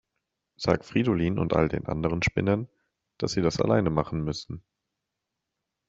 [0.57, 2.67] Sag Fridolin und all den anderen Spinnern,
[3.19, 4.63] dass sie das alleine machen müssen.